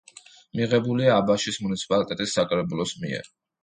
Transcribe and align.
მიღებულია 0.59 1.13
აბაშის 1.19 1.61
მუნიციპალიტეტის 1.69 2.37
საკრებულოს 2.41 3.01
მიერ. 3.07 3.37